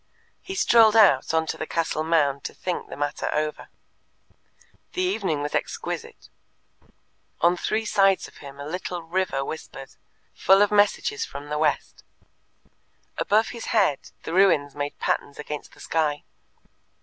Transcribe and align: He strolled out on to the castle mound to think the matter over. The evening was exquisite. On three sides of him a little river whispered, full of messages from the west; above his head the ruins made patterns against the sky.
He 0.41 0.55
strolled 0.55 0.95
out 0.95 1.31
on 1.31 1.45
to 1.45 1.57
the 1.57 1.67
castle 1.67 2.03
mound 2.03 2.43
to 2.45 2.55
think 2.55 2.89
the 2.89 2.97
matter 2.97 3.29
over. 3.35 3.67
The 4.93 5.03
evening 5.03 5.43
was 5.43 5.53
exquisite. 5.53 6.27
On 7.41 7.55
three 7.55 7.85
sides 7.85 8.27
of 8.27 8.37
him 8.37 8.59
a 8.59 8.65
little 8.65 9.03
river 9.03 9.45
whispered, 9.45 9.91
full 10.33 10.63
of 10.63 10.71
messages 10.71 11.23
from 11.23 11.49
the 11.49 11.59
west; 11.59 12.03
above 13.19 13.49
his 13.49 13.65
head 13.65 14.09
the 14.23 14.33
ruins 14.33 14.73
made 14.73 14.97
patterns 14.97 15.37
against 15.37 15.73
the 15.75 15.79
sky. 15.79 16.23